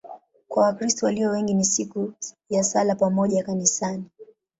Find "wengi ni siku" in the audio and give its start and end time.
1.29-2.13